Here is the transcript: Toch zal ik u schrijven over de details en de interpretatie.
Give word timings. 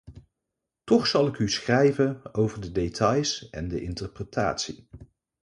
Toch 0.83 1.07
zal 1.07 1.27
ik 1.27 1.39
u 1.39 1.49
schrijven 1.49 2.33
over 2.33 2.61
de 2.61 2.71
details 2.71 3.49
en 3.49 3.67
de 3.67 3.81
interpretatie. 3.81 4.87